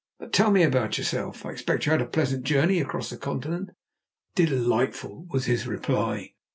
[0.17, 1.45] "But tell me about yourself.
[1.45, 3.69] I expect you had a pleasant journey across the Continent."
[4.33, 6.33] "Delightful!" was his reply.